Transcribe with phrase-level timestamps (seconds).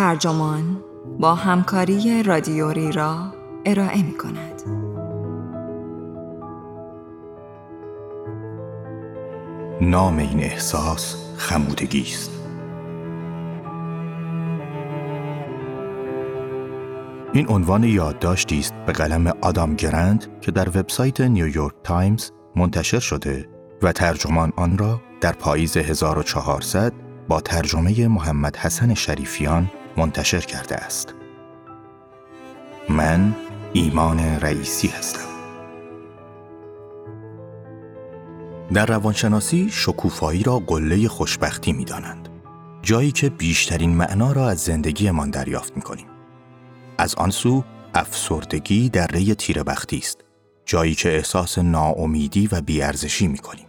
[0.00, 0.84] ترجمان
[1.18, 3.34] با همکاری رادیوری را
[3.64, 4.62] ارائه می کند.
[9.80, 12.30] نام این احساس خمودگی است.
[17.32, 23.48] این عنوان یادداشتی است به قلم آدام گرند که در وبسایت نیویورک تایمز منتشر شده
[23.82, 26.92] و ترجمان آن را در پاییز 1400
[27.28, 31.14] با ترجمه محمد حسن شریفیان منتشر کرده است.
[32.88, 33.34] من
[33.72, 35.30] ایمان رئیسی هستم.
[38.74, 42.28] در روانشناسی شکوفایی را قله خوشبختی می دانند.
[42.82, 46.06] جایی که بیشترین معنا را از زندگیمان دریافت می کنیم.
[46.98, 50.18] از آن سو افسردگی در ری تیربختی است.
[50.64, 53.66] جایی که احساس ناامیدی و بیارزشی می کنیم.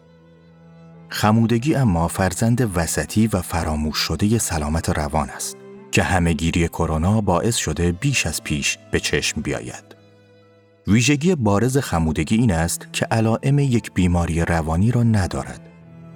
[1.09, 5.60] خمودگی اما فرزند وسطی و فراموش شده سلامت روان است
[5.91, 9.83] که همهگیری کرونا باعث شده بیش از پیش به چشم بیاید.
[10.87, 15.61] ویژگی بارز خمودگی این است که علائم یک بیماری روانی را ندارد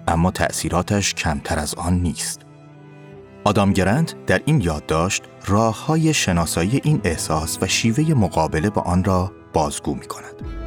[0.07, 2.41] اما تأثیراتش کمتر از آن نیست.
[3.43, 9.03] آدام گرند در این یادداشت راه های شناسایی این احساس و شیوه مقابله با آن
[9.03, 10.64] را بازگو می کند.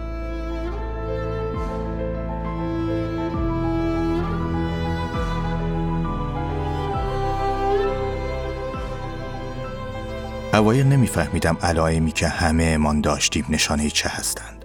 [10.59, 14.65] اوایل نمیفهمیدم علائمی که همه امان داشتیم نشانه چه هستند.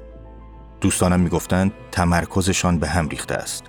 [0.81, 3.63] دوستانم می‌گفتند تمرکزشان به هم ریخته است.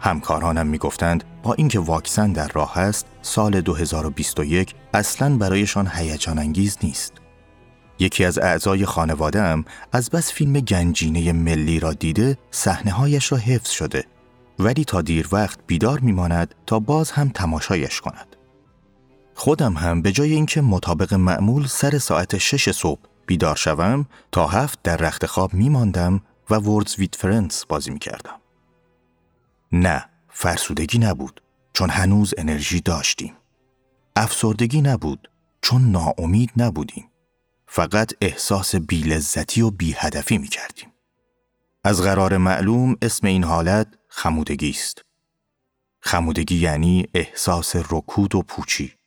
[0.00, 7.12] همکارانم می‌گفتند با اینکه واکسن در راه است سال 2021 اصلا برایشان هیجان انگیز نیست.
[7.98, 13.70] یکی از اعضای خانواده از بس فیلم گنجینه ملی را دیده صحنه هایش را حفظ
[13.70, 14.04] شده
[14.58, 18.29] ولی تا دیر وقت بیدار میماند تا باز هم تماشایش کند.
[19.40, 24.82] خودم هم به جای اینکه مطابق معمول سر ساعت شش صبح بیدار شوم تا هفت
[24.82, 26.20] در رخت خواب می ماندم
[26.50, 28.40] و وردز ویت فرنس بازی می کردم.
[29.72, 31.42] نه، فرسودگی نبود
[31.72, 33.34] چون هنوز انرژی داشتیم.
[34.16, 35.30] افسردگی نبود
[35.62, 37.10] چون ناامید نبودیم.
[37.66, 40.88] فقط احساس بیلذتی و بیهدفی می کردیم.
[41.84, 45.02] از قرار معلوم اسم این حالت خمودگی است.
[46.00, 48.99] خمودگی یعنی احساس رکود و پوچی.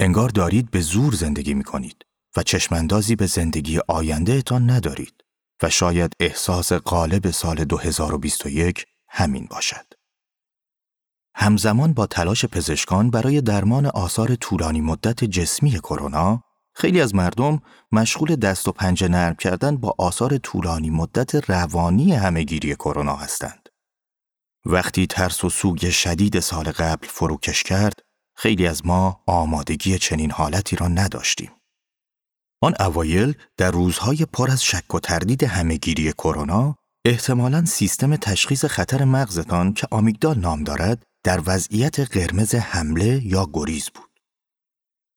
[0.00, 5.24] انگار دارید به زور زندگی می کنید و چشماندازی به زندگی آینده تان ندارید
[5.62, 9.86] و شاید احساس غالب سال 2021 همین باشد.
[11.34, 16.42] همزمان با تلاش پزشکان برای درمان آثار طولانی مدت جسمی کرونا،
[16.74, 17.60] خیلی از مردم
[17.92, 23.68] مشغول دست و پنجه نرم کردن با آثار طولانی مدت روانی همهگیری کرونا هستند.
[24.64, 28.05] وقتی ترس و سوگ شدید سال قبل فروکش کرد،
[28.36, 31.50] خیلی از ما آمادگی چنین حالتی را نداشتیم.
[32.60, 39.04] آن اوایل در روزهای پر از شک و تردید همهگیری کرونا احتمالاً سیستم تشخیص خطر
[39.04, 44.20] مغزتان که آمیگدال نام دارد در وضعیت قرمز حمله یا گریز بود.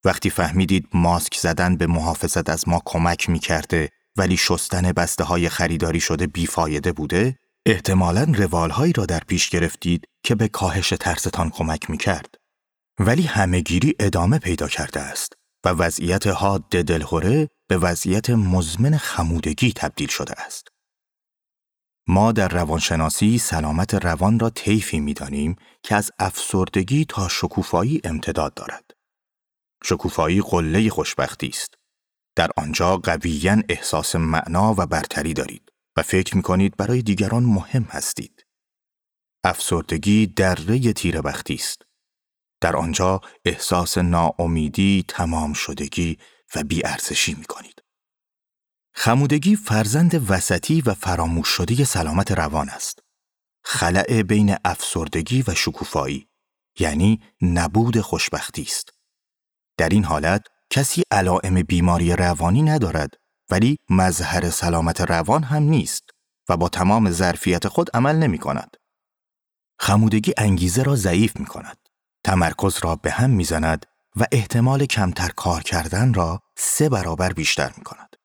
[0.06, 5.50] وقتی فهمیدید ماسک زدن به محافظت از ما کمک می کرده ولی شستن بسته های
[5.50, 11.90] خریداری شده بیفایده بوده، احتمالاً روالهایی را در پیش گرفتید که به کاهش ترستان کمک
[11.90, 12.39] می کرد.
[13.00, 15.34] ولی همهگیری ادامه پیدا کرده است
[15.66, 20.68] و وضعیت حاد دلخوره به وضعیت مزمن خمودگی تبدیل شده است.
[22.08, 28.92] ما در روانشناسی سلامت روان را طیفی می‌دانیم که از افسردگی تا شکوفایی امتداد دارد.
[29.84, 31.76] شکوفایی قله خوشبختی است.
[32.36, 37.84] در آنجا قویا احساس معنا و برتری دارید و فکر می کنید برای دیگران مهم
[37.84, 38.46] هستید.
[39.44, 41.89] افسردگی دره تیربختی است.
[42.62, 46.18] در آنجا احساس ناامیدی، تمام شدگی
[46.56, 47.84] و بیارزشی می کنید.
[48.94, 53.00] خمودگی فرزند وسطی و فراموش شده سلامت روان است.
[53.64, 56.28] خلع بین افسردگی و شکوفایی
[56.80, 58.89] یعنی نبود خوشبختی است.
[59.78, 63.13] در این حالت کسی علائم بیماری روانی ندارد
[63.50, 66.04] ولی مظهر سلامت روان هم نیست
[66.50, 68.78] و با تمام ظرفیت خود عمل نمی کند.
[69.80, 71.88] خمودگی انگیزه را ضعیف می کند.
[72.30, 73.86] تمرکز را به هم می‌زند
[74.16, 78.16] و احتمال کمتر کار کردن را سه برابر بیشتر می کند.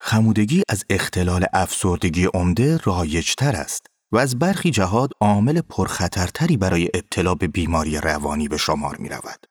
[0.00, 7.34] خمودگی از اختلال افسردگی عمده رایجتر است و از برخی جهات عامل پرخطرتری برای ابتلا
[7.34, 9.46] به بیماری روانی به شمار می رود.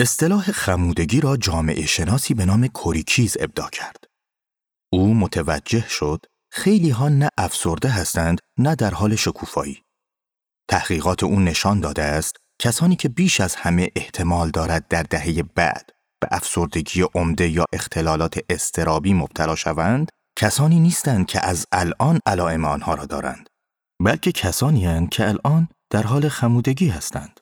[0.00, 4.04] اصطلاح خمودگی را جامعه شناسی به نام کوریکیز ابدا کرد.
[4.92, 9.82] او متوجه شد خیلی ها نه افسرده هستند نه در حال شکوفایی.
[10.68, 15.90] تحقیقات او نشان داده است کسانی که بیش از همه احتمال دارد در دهه بعد
[16.20, 22.94] به افسردگی عمده یا اختلالات استرابی مبتلا شوند کسانی نیستند که از الان علائم آنها
[22.94, 23.48] را دارند
[24.04, 27.40] بلکه کسانی هستند که الان در حال خمودگی هستند.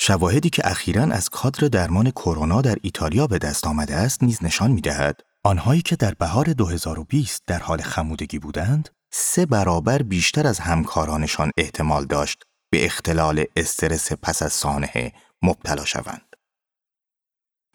[0.00, 4.70] شواهدی که اخیرا از کادر درمان کرونا در ایتالیا به دست آمده است نیز نشان
[4.70, 11.50] می‌دهد آنهایی که در بهار 2020 در حال خمودگی بودند سه برابر بیشتر از همکارانشان
[11.56, 15.12] احتمال داشت به اختلال استرس پس از سانحه
[15.42, 16.36] مبتلا شوند.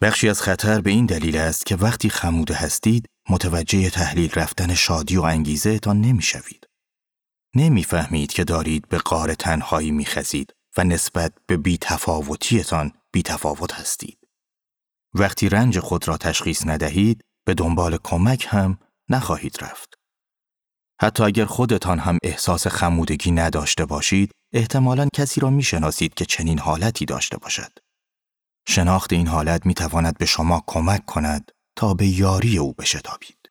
[0.02, 5.16] بخشی از خطر به این دلیل است که وقتی خموده هستید متوجه تحلیل رفتن شادی
[5.16, 6.00] و انگیزه تان
[7.56, 13.22] نمی فهمید که دارید به قار تنهایی می خزید و نسبت به بی تفاوتیتان بی
[13.22, 14.18] تفاوت هستید.
[15.14, 18.78] وقتی رنج خود را تشخیص ندهید به دنبال کمک هم
[19.08, 19.99] نخواهید رفت.
[21.02, 27.04] حتی اگر خودتان هم احساس خمودگی نداشته باشید، احتمالا کسی را می‌شناسید که چنین حالتی
[27.04, 27.72] داشته باشد.
[28.68, 33.50] شناخت این حالت می تواند به شما کمک کند تا به یاری او بشتابید.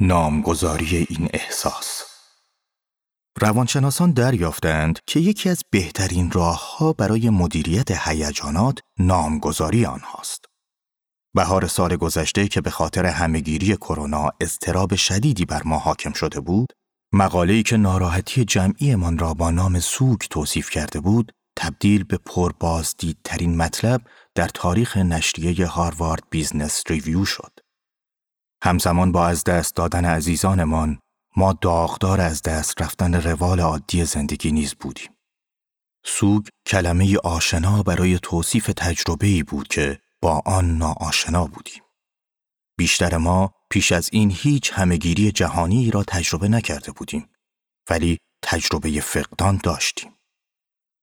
[0.00, 2.02] نامگذاری این احساس
[3.40, 10.47] روانشناسان دریافتند که یکی از بهترین راهها برای مدیریت هیجانات نامگذاری آنهاست.
[11.38, 16.72] بهار سال گذشته که به خاطر همهگیری کرونا اضطراب شدیدی بر ما حاکم شده بود،
[17.12, 24.00] مقاله‌ای که ناراحتی جمعیمان را با نام سوگ توصیف کرده بود، تبدیل به پربازدیدترین مطلب
[24.34, 27.52] در تاریخ نشریه Harvard Business Review شد.
[28.62, 30.98] همزمان با از دست دادن عزیزانمان،
[31.36, 35.10] ما داغدار از دست رفتن روال عادی زندگی نیز بودیم.
[36.04, 41.82] سوگ کلمه آشنا برای توصیف تجربه‌ای بود که با آن ناآشنا بودیم.
[42.78, 47.28] بیشتر ما پیش از این هیچ همهگیری جهانی را تجربه نکرده بودیم
[47.90, 50.12] ولی تجربه فقدان داشتیم.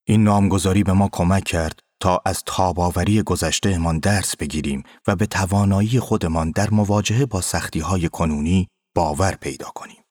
[0.07, 5.99] این نامگذاری به ما کمک کرد تا از تاباوری گذشتهمان درس بگیریم و به توانایی
[5.99, 10.03] خودمان در مواجهه با سختی های کنونی باور پیدا کنیم.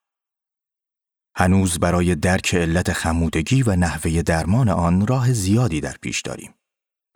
[1.36, 6.54] هنوز برای درک علت خمودگی و نحوه درمان آن راه زیادی در پیش داریم.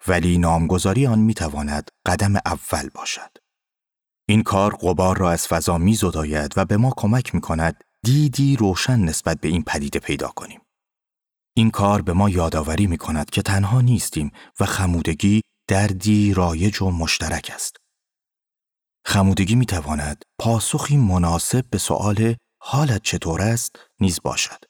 [0.08, 3.30] ولی نامگذاری آن می تواند قدم اول باشد.
[4.28, 8.56] این کار قبار را از فضا می زداید و به ما کمک می کند دیدی
[8.56, 10.60] روشن نسبت به این پدیده پیدا کنیم.
[11.56, 16.90] این کار به ما یادآوری می کند که تنها نیستیم و خمودگی دردی رایج و
[16.90, 17.76] مشترک است.
[19.04, 24.64] خمودگی می تواند پاسخی مناسب به سؤال حالت چطور است نیز باشد.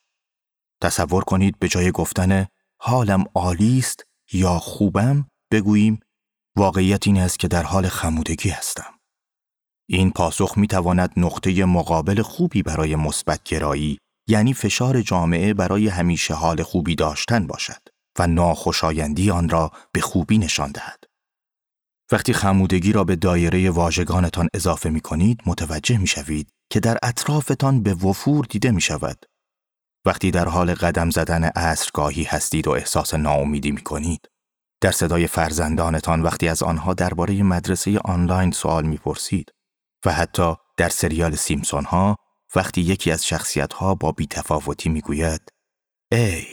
[0.83, 2.47] تصور کنید به جای گفتن
[2.81, 6.01] حالم عالی است یا خوبم بگوییم
[6.57, 8.95] واقعیت این است که در حال خمودگی هستم.
[9.89, 13.99] این پاسخ می تواند نقطه مقابل خوبی برای مثبت گرایی
[14.29, 17.89] یعنی فشار جامعه برای همیشه حال خوبی داشتن باشد
[18.19, 21.05] و ناخوشایندی آن را به خوبی نشان دهد.
[22.13, 27.83] وقتی خمودگی را به دایره واژگانتان اضافه می کنید متوجه می شوید که در اطرافتان
[27.83, 29.27] به وفور دیده می شود
[30.05, 34.29] وقتی در حال قدم زدن عصرگاهی هستید و احساس ناامیدی می کنید.
[34.81, 39.53] در صدای فرزندانتان وقتی از آنها درباره مدرسه آنلاین سوال می پرسید
[40.07, 42.17] و حتی در سریال سیمسون ها
[42.55, 45.41] وقتی یکی از شخصیت ها با بیتفاوتی می گوید
[46.13, 46.47] ای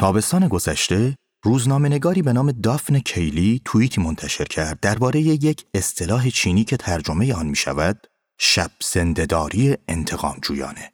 [0.00, 6.76] تابستان گذشته روزنامه‌نگاری به نام دافن کیلی توییتی منتشر کرد درباره یک اصطلاح چینی که
[6.76, 8.06] ترجمه آن می شود
[8.38, 10.93] شب زندهداری انتقام جویانه.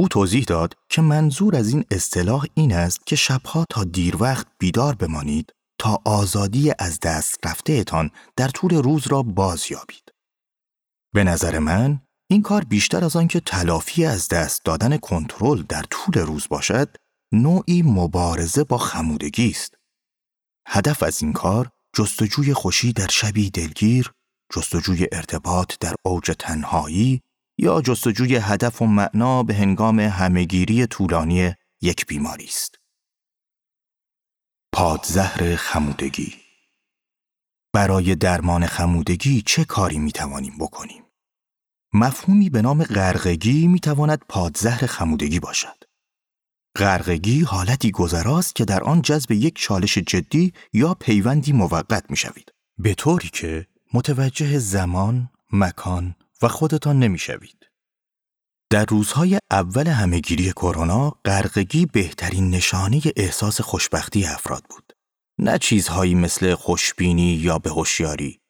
[0.00, 4.46] او توضیح داد که منظور از این اصطلاح این است که شبها تا دیر وقت
[4.58, 10.12] بیدار بمانید تا آزادی از دست رفتهتان در طول روز را باز یابید.
[11.14, 16.18] به نظر من این کار بیشتر از آنکه تلافی از دست دادن کنترل در طول
[16.18, 16.96] روز باشد،
[17.32, 19.74] نوعی مبارزه با خمودگی است.
[20.68, 24.12] هدف از این کار جستجوی خوشی در شبی دلگیر،
[24.54, 27.20] جستجوی ارتباط در اوج تنهایی
[27.62, 32.78] یا جستجوی هدف و معنا به هنگام همهگیری طولانی یک بیماری است.
[34.72, 36.34] پادزهر خمودگی
[37.72, 41.02] برای درمان خمودگی چه کاری می توانیم بکنیم؟
[41.92, 45.84] مفهومی به نام غرقگی می تواند پادزهر خمودگی باشد.
[46.76, 52.52] غرقگی حالتی گذراست که در آن جذب یک چالش جدی یا پیوندی موقت می شوید.
[52.78, 57.70] به طوری که متوجه زمان، مکان و خودتان نمی‌شوید.
[58.70, 64.92] در روزهای اول همهگیری کرونا غرقگی بهترین نشانه احساس خوشبختی افراد بود.
[65.38, 68.40] نه چیزهایی مثل خوشبینی یا به هوشیاری.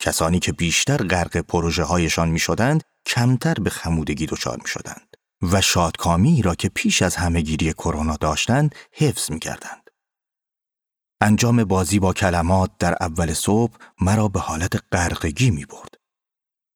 [0.00, 5.60] کسانی که بیشتر غرق پروژه هایشان می شدند، کمتر به خمودگی دچار می شدند و
[5.60, 9.90] شادکامی را که پیش از همهگیری کرونا داشتند حفظ می کردند.
[11.20, 16.03] انجام بازی با کلمات در اول صبح مرا به حالت غرقگی می برد.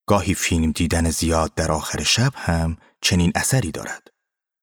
[0.09, 4.07] گاهی فیلم دیدن زیاد در آخر شب هم چنین اثری دارد.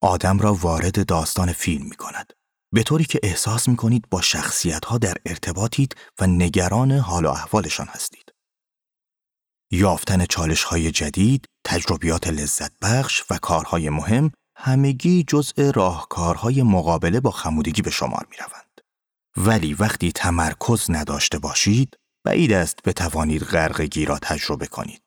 [0.01, 2.33] آدم را وارد داستان فیلم می کند.
[2.73, 7.29] به طوری که احساس می کنید با شخصیت ها در ارتباطید و نگران حال و
[7.29, 8.31] احوالشان هستید.
[9.71, 17.31] یافتن چالش های جدید، تجربیات لذت بخش و کارهای مهم همگی جزء راهکارهای مقابله با
[17.31, 18.81] خمودگی به شمار می روند.
[19.37, 25.06] ولی وقتی تمرکز نداشته باشید، بعید است بتوانید غرقگی را تجربه کنید.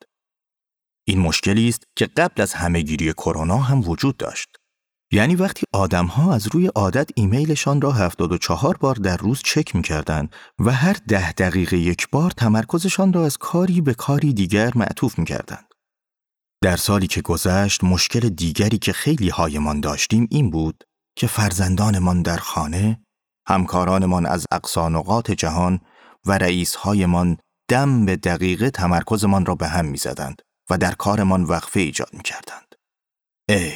[1.11, 4.49] این مشکلی است که قبل از همهگیری کرونا هم وجود داشت.
[5.12, 10.73] یعنی وقتی آدمها از روی عادت ایمیلشان را 74 بار در روز چک می‌کردند و
[10.73, 15.67] هر ده دقیقه یک بار تمرکزشان را از کاری به کاری دیگر معطوف می‌کردند.
[16.62, 20.85] در سالی که گذشت مشکل دیگری که خیلی هایمان داشتیم این بود
[21.17, 23.00] که فرزندانمان در خانه،
[23.49, 25.81] همکارانمان از اقصانقات جهان
[26.26, 27.37] و رئیسهایمان
[27.69, 32.75] دم به دقیقه تمرکزمان را به هم می‌زدند و در کارمان وقفه ایجاد می‌کردند.
[33.49, 33.73] ای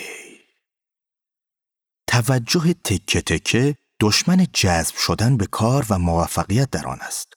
[2.07, 7.33] توجه تکه تکه دشمن جذب شدن به کار و موفقیت در آن است.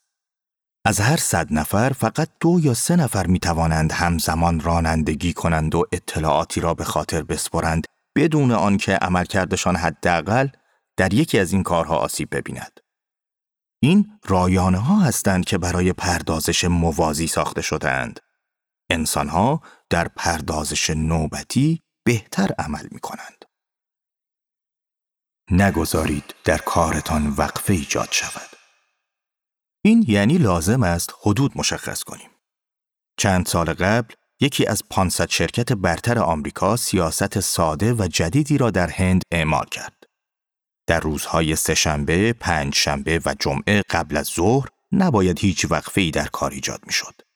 [0.85, 5.83] از هر صد نفر فقط دو یا سه نفر می توانند همزمان رانندگی کنند و
[5.91, 7.85] اطلاعاتی را به خاطر بسپرند
[8.15, 10.47] بدون آنکه عملکردشان حداقل
[10.97, 12.79] در یکی از این کارها آسیب ببیند.
[13.83, 18.19] این رایانه ها هستند که برای پردازش موازی ساخته شدهاند.
[18.89, 23.45] انسانها در پردازش نوبتی بهتر عمل می کنند.
[25.51, 28.49] نگذارید در کارتان وقفه ایجاد شود.
[29.81, 32.29] این یعنی لازم است حدود مشخص کنیم.
[33.17, 38.89] چند سال قبل یکی از 500 شرکت برتر آمریکا سیاست ساده و جدیدی را در
[38.89, 40.03] هند اعمال کرد.
[40.87, 46.51] در روزهای سهشنبه، پنجشنبه و جمعه قبل از ظهر نباید هیچ وقفه ای در کار
[46.51, 47.26] ایجاد می شد.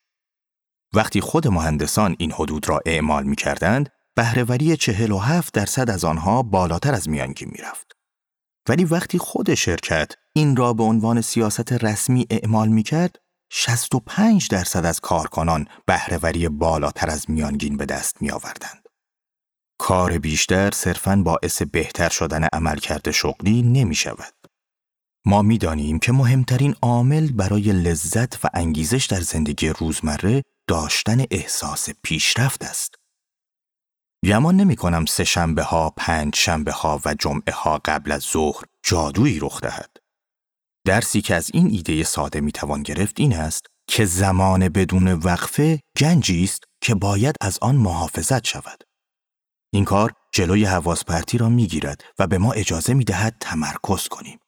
[0.94, 6.94] وقتی خود مهندسان این حدود را اعمال می کردند، بهرهوری 47 درصد از آنها بالاتر
[6.94, 7.92] از میانگین می رفت.
[8.68, 13.18] ولی وقتی خود شرکت این را به عنوان سیاست رسمی اعمال می کرد،
[13.50, 18.82] 65 درصد از کارکنان بهرهوری بالاتر از میانگین به دست می آوردند.
[19.78, 24.34] کار بیشتر صرفاً باعث بهتر شدن عملکرد شغلی نمی شود.
[25.24, 31.88] ما می دانیم که مهمترین عامل برای لذت و انگیزش در زندگی روزمره داشتن احساس
[32.02, 32.94] پیشرفت است.
[34.24, 38.64] گمان نمی کنم سه شنبه ها، پنج شنبه ها و جمعه ها قبل از ظهر
[38.82, 39.96] جادویی رخ دهد.
[40.86, 45.80] درسی که از این ایده ساده می توان گرفت این است که زمان بدون وقفه
[45.96, 48.82] گنجی است که باید از آن محافظت شود.
[49.74, 54.08] این کار جلوی حواس پرتی را می گیرد و به ما اجازه می دهد تمرکز
[54.08, 54.38] کنیم.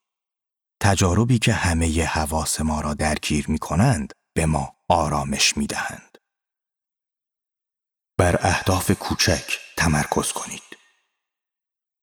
[0.82, 6.18] تجاربی که همه حواس ما را درگیر می کنند به ما آرامش می دهند.
[8.18, 10.62] بر اهداف کوچک تمرکز کنید.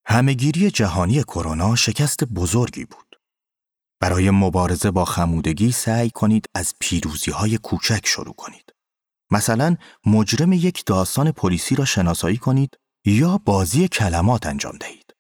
[0.06, 3.16] همهگیری جهانی کرونا شکست بزرگی بود.
[4.02, 8.74] برای مبارزه با خمودگی سعی کنید از پیروزی های کوچک شروع کنید.
[9.32, 15.16] مثلا مجرم یک داستان پلیسی را شناسایی کنید یا بازی کلمات انجام دهید.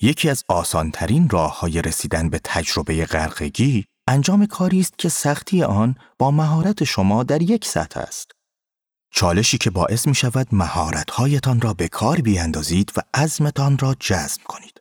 [0.00, 5.94] یکی از آسانترین راه های رسیدن به تجربه غرقگی انجام کاری است که سختی آن
[6.18, 8.32] با مهارت شما در یک سطح است.
[9.10, 14.80] چالشی که باعث می شود مهارتهایتان را به کار بیاندازید و عزمتان را جذب کنید.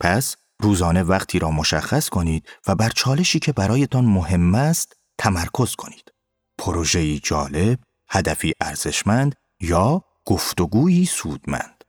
[0.00, 6.12] پس روزانه وقتی را مشخص کنید و بر چالشی که برایتان مهم است تمرکز کنید.
[6.58, 7.78] پروژه‌ای جالب،
[8.08, 11.84] هدفی ارزشمند یا گفتگویی سودمند.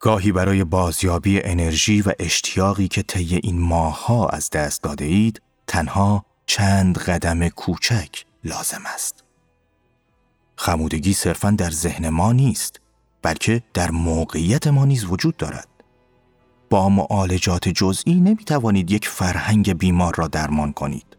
[0.00, 6.24] گاهی برای بازیابی انرژی و اشتیاقی که طی این ماهها از دست داده اید، تنها
[6.46, 9.24] چند قدم کوچک لازم است.
[10.56, 12.80] خمودگی صرفا در ذهن ما نیست،
[13.22, 15.68] بلکه در موقعیت ما نیز وجود دارد.
[16.70, 21.16] با معالجات جزئی نمی توانید یک فرهنگ بیمار را درمان کنید.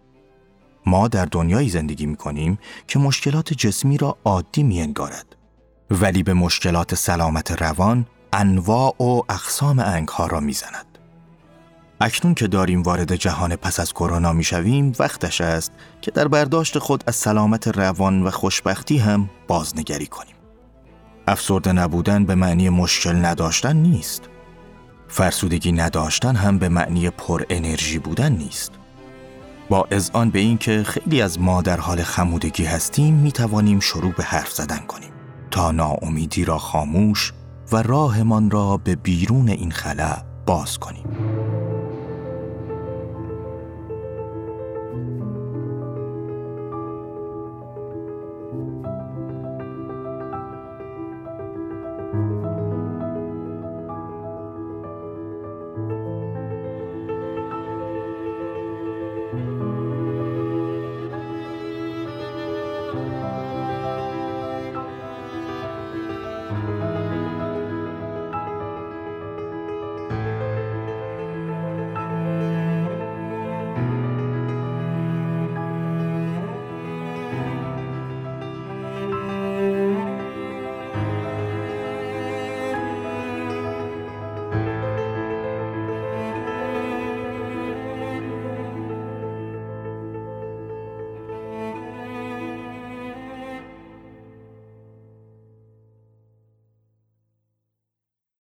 [0.86, 5.36] ما در دنیایی زندگی می کنیم که مشکلات جسمی را عادی می انگارد.
[5.92, 10.87] ولی به مشکلات سلامت روان انواع و اقسام انگها را می‌زند.
[12.02, 17.04] اکنون که داریم وارد جهان پس از کرونا می‌شویم وقتش است که در برداشت خود
[17.08, 20.36] از سلامت روان و خوشبختی هم بازنگری کنیم.
[21.28, 24.22] افسرده نبودن به معنی مشکل نداشتن نیست.
[25.08, 28.72] فرسودگی نداشتن هم به معنی پر انرژی بودن نیست.
[29.70, 34.24] با اذعان به اینکه خیلی از ما در حال خمودگی هستیم می توانیم شروع به
[34.24, 35.12] حرف زدن کنیم.
[35.52, 37.34] تا ناامیدی را خاموش
[37.72, 41.27] و راهمان را به بیرون این خلا باز کنیم